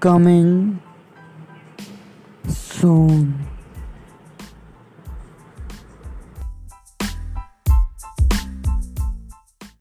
[0.00, 0.80] coming
[2.48, 3.51] soon.